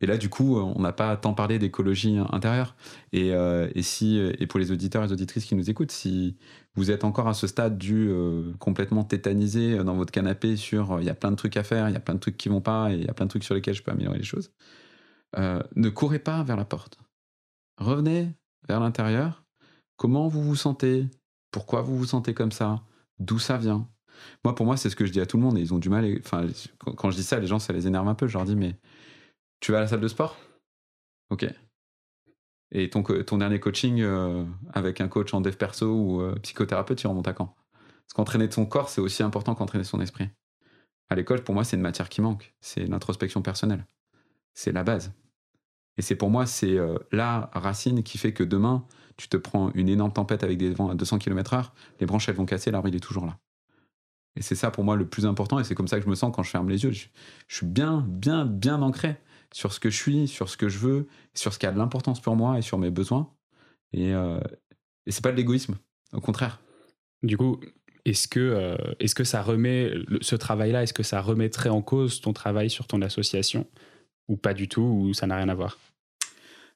[0.00, 2.76] Et là, du coup, on n'a pas tant parlé d'écologie intérieure.
[3.12, 6.36] Et, euh, et, si, et pour les auditeurs et les auditrices qui nous écoutent, si
[6.74, 11.06] vous êtes encore à ce stade du euh, complètement tétanisé dans votre canapé sur il
[11.06, 12.60] y a plein de trucs à faire, il y a plein de trucs qui vont
[12.60, 14.52] pas, et il y a plein de trucs sur lesquels je peux améliorer les choses,
[15.36, 16.98] ne courez pas vers la porte.
[17.78, 18.30] Revenez
[18.68, 19.44] vers l'intérieur.
[19.96, 21.06] Comment vous vous sentez?
[21.50, 22.82] Pourquoi vous vous sentez comme ça?
[23.18, 23.88] D'où ça vient?
[24.44, 25.78] Moi, pour moi, c'est ce que je dis à tout le monde, et ils ont
[25.78, 26.06] du mal.
[26.96, 28.26] Quand je dis ça, les gens, ça les énerve un peu.
[28.26, 28.76] Je leur dis, mais
[29.60, 30.36] tu vas à la salle de sport?
[31.30, 31.46] Ok.
[32.72, 33.02] Et ton,
[33.38, 37.32] dernier coaching euh, avec un coach en dev perso ou euh, psychothérapeute, tu remontes à
[37.32, 37.54] quand?
[37.74, 40.28] Parce qu'entraîner son corps, c'est aussi important qu'entraîner son esprit.
[41.08, 42.54] À l'école, pour moi, c'est une matière qui manque.
[42.60, 43.86] C'est l'introspection personnelle.
[44.54, 45.12] C'est la base.
[45.96, 48.84] Et c'est pour moi, c'est euh, la racine qui fait que demain,
[49.16, 52.34] tu te prends une énorme tempête avec des vents à 200 km/h, les branches, elles
[52.34, 53.38] vont casser, l'arbre, il est toujours là.
[54.34, 56.14] Et c'est ça pour moi le plus important, et c'est comme ça que je me
[56.14, 56.92] sens quand je ferme les yeux.
[56.92, 57.06] Je
[57.48, 59.16] suis bien, bien, bien ancré
[59.56, 61.78] sur ce que je suis, sur ce que je veux, sur ce qui a de
[61.78, 63.32] l'importance pour moi et sur mes besoins.
[63.94, 64.38] Et, euh,
[65.06, 65.78] et c'est pas de l'égoïsme,
[66.12, 66.60] au contraire.
[67.22, 67.58] Du coup,
[68.04, 72.20] est-ce que, euh, est-ce que ça remet ce travail-là, est-ce que ça remettrait en cause
[72.20, 73.66] ton travail sur ton association
[74.28, 75.78] ou pas du tout, ou ça n'a rien à voir?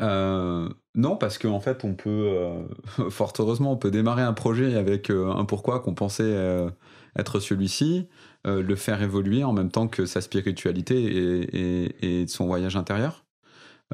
[0.00, 2.36] Euh, non, parce qu'en fait, on peut,
[3.08, 6.68] fort heureusement, on peut démarrer un projet avec un pourquoi qu'on pensait
[7.16, 8.08] être celui-ci,
[8.46, 11.48] euh, le faire évoluer en même temps que sa spiritualité
[12.02, 13.24] et, son voyage intérieur.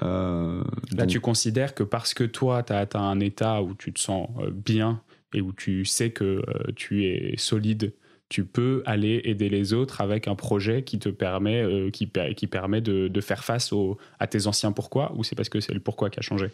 [0.02, 0.64] Euh,
[0.96, 4.00] Là, tu considères que parce que toi, tu as atteint un état où tu te
[4.00, 6.42] sens euh, bien et où tu sais que
[6.74, 7.92] tu es solide,
[8.28, 12.80] tu peux aller aider les autres avec un projet qui te permet, qui, qui, permet
[12.80, 13.72] de, faire face
[14.18, 16.50] à tes anciens pourquoi, ou c'est parce que c'est le pourquoi qui a changé?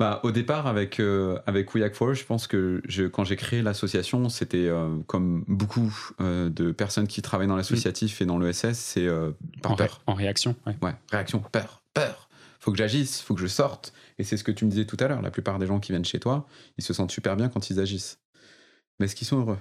[0.00, 3.60] Bah, au départ, avec, euh, avec We For, je pense que je, quand j'ai créé
[3.60, 8.78] l'association, c'était euh, comme beaucoup euh, de personnes qui travaillent dans l'associatif et dans l'ESS,
[8.78, 9.06] c'est
[9.60, 10.00] par en peur.
[10.06, 10.74] en réaction, ouais.
[10.80, 10.94] ouais.
[11.10, 12.30] réaction, peur, peur.
[12.60, 13.92] Faut que j'agisse, faut que je sorte.
[14.18, 15.20] Et c'est ce que tu me disais tout à l'heure.
[15.20, 16.46] La plupart des gens qui viennent chez toi,
[16.78, 18.20] ils se sentent super bien quand ils agissent.
[18.98, 19.58] Mais est-ce qu'ils sont heureux?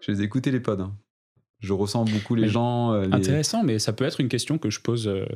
[0.00, 0.80] Je les ai écoutés les pods.
[0.80, 0.96] Hein.
[1.58, 2.92] Je ressens beaucoup les gens.
[2.92, 5.26] Intéressant, mais ça peut être une question que je pose euh,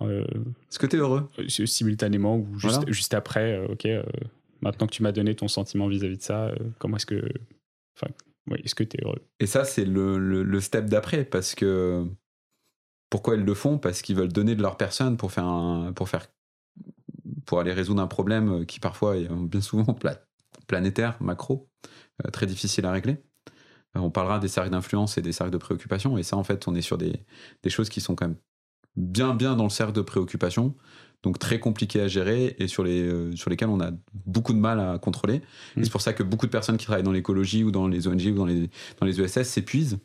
[0.00, 3.86] Est-ce que tu es heureux euh, Simultanément ou juste, juste après, euh, ok,
[4.60, 7.28] maintenant que tu m'as donné ton sentiment vis-à-vis de ça, comment est-ce que.
[7.96, 8.12] Enfin,
[8.48, 9.20] oui, est-ce que tu es heureux?
[9.40, 12.06] Et ça, c'est le, le, step d'après, parce que.
[13.10, 13.78] Pourquoi ils le font?
[13.78, 16.26] Parce qu'ils veulent donner de leur personne pour faire, un, pour faire
[17.46, 19.96] pour aller résoudre un problème qui parfois est bien souvent
[20.66, 21.70] planétaire, macro,
[22.32, 23.16] très difficile à régler.
[23.94, 26.74] On parlera des cercles d'influence et des cercles de préoccupation, et ça en fait on
[26.74, 27.24] est sur des,
[27.62, 28.36] des choses qui sont quand même
[28.98, 30.74] bien bien dans le cercle de préoccupation,
[31.22, 33.90] donc très compliqué à gérer et sur, les, euh, sur lesquels on a
[34.26, 35.38] beaucoup de mal à contrôler.
[35.76, 35.84] Mm.
[35.84, 38.26] C'est pour ça que beaucoup de personnes qui travaillent dans l'écologie ou dans les ONG
[38.26, 38.70] ou dans les,
[39.00, 39.98] dans les ESS s'épuisent,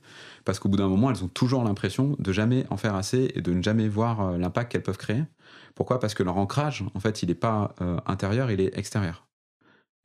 [0.46, 3.42] parce qu'au bout d'un moment, elles ont toujours l'impression de jamais en faire assez et
[3.42, 5.24] de ne jamais voir euh, l'impact qu'elles peuvent créer.
[5.76, 6.00] Pourquoi?
[6.00, 9.28] Parce que leur ancrage, en fait, il n'est pas euh, intérieur, il est extérieur.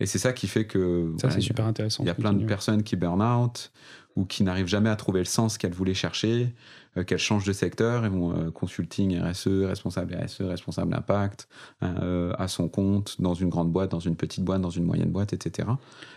[0.00, 1.12] Et c'est ça qui fait que.
[1.20, 2.04] Ça, c'est super intéressant.
[2.04, 3.72] Il y a plein de personnes qui burn out
[4.18, 6.52] ou qui n'arrivent jamais à trouver le sens qu'elles voulaient chercher,
[6.96, 11.48] euh, qu'elles changent de secteur et vont euh, consulting RSE, responsable RSE, responsable impact,
[11.84, 15.10] euh, à son compte, dans une grande boîte, dans une petite boîte, dans une moyenne
[15.10, 15.68] boîte, etc.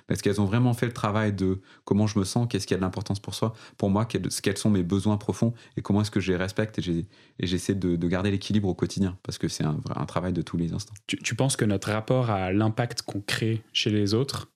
[0.08, 2.78] Parce qu'elles ont vraiment fait le travail de comment je me sens, qu'est-ce qui a
[2.78, 6.20] de l'importance pour soi, pour moi, quels sont mes besoins profonds et comment est-ce que
[6.20, 7.06] je les respecte et
[7.40, 9.76] j'essaie de, de, garder l'équilibre au quotidien parce que c'est un,
[10.08, 10.96] travail de tous les instants.
[11.06, 14.50] Tu penses que notre rapport à l'impact qu'on crée chez les autres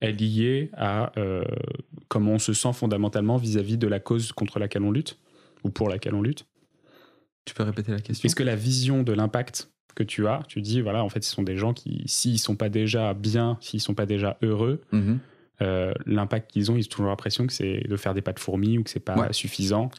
[0.00, 1.12] est lié à
[2.12, 5.18] comment on se sent fondamentalement vis-à-vis -vis de la cause contre laquelle on lutte
[5.64, 6.44] ou pour laquelle on lutte.
[7.46, 8.26] Tu peux répéter la question?
[8.26, 11.30] Est-ce que la vision de l'impact que tu as, tu dis, voilà, en fait, ce
[11.30, 15.20] sont des gens qui, s'ils sont pas déjà bien, s'ils sont pas déjà heureux, mhm.
[15.62, 18.40] euh, l'impact qu'ils ont, ils ont toujours l'impression que c'est de faire des pas de
[18.40, 19.90] fourmis ou que c'est pas suffisant.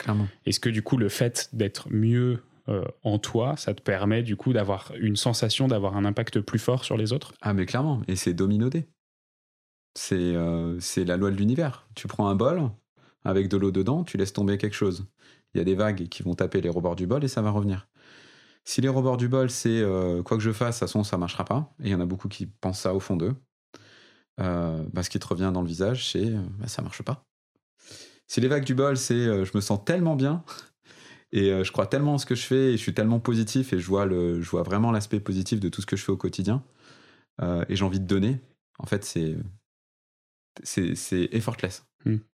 [0.45, 4.35] Est-ce que du coup, le fait d'être mieux euh, en toi, ça te permet du
[4.35, 7.33] coup d'avoir une sensation d'avoir un impact plus fort sur les autres?
[7.41, 8.85] Ah mais clairement, et c'est dominodé.
[9.95, 11.87] C'est euh, c'est la loi de l'univers.
[11.95, 12.69] Tu prends un bol
[13.25, 15.05] avec de l'eau dedans, tu laisses tomber quelque chose
[15.53, 17.51] il y a des vagues qui vont taper les rebords du bol et ça va
[17.51, 17.87] revenir.
[18.65, 21.17] Si les rebords du bol, c'est euh, quoi que je fasse, de toute façon, ça
[21.17, 23.35] marchera pas, et il y en a beaucoup qui pensent ça au fond d'eux,
[24.39, 27.25] euh, bah, ce qui te revient dans le visage, c'est bah, ça marche pas.
[28.27, 30.43] Si les vagues du bol, c'est je me sens tellement bien,
[31.33, 33.79] et je crois tellement en ce que je fais, et je suis tellement positif, et
[33.79, 36.17] je vois, le, je vois vraiment l'aspect positif de tout ce que je fais au
[36.17, 36.63] quotidien,
[37.41, 38.39] et j'ai envie de donner,
[38.79, 39.35] en fait, c'est,
[40.63, 40.95] c'est,
[41.31, 41.85] effortless.
[42.05, 42.17] Hmm.